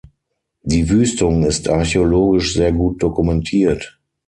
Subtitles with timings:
[0.63, 3.99] Die Wüstung ist archäologisch sehr gut dokumentiert.